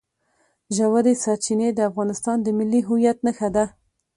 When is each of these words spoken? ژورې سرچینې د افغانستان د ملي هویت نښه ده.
ژورې 0.75 1.13
سرچینې 1.23 1.69
د 1.73 1.79
افغانستان 1.89 2.37
د 2.43 2.47
ملي 2.57 2.81
هویت 2.87 3.17
نښه 3.25 3.49
ده. 3.55 3.65